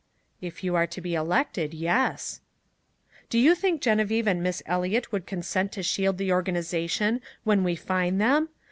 "If 0.41 0.63
you 0.63 0.73
are 0.73 0.87
to 0.87 0.99
be 0.99 1.13
elected 1.13 1.75
yes!" 1.75 2.41
"Do 3.29 3.37
you 3.37 3.53
think 3.53 3.83
Geneviève 3.83 4.25
and 4.25 4.41
Miss 4.41 4.63
Eliot 4.65 5.11
would 5.11 5.27
consent 5.27 5.71
to 5.73 5.83
shield 5.83 6.17
the 6.17 6.33
organization 6.33 7.21
when 7.43 7.63
we 7.63 7.75
find 7.75 8.19
them? 8.19 8.49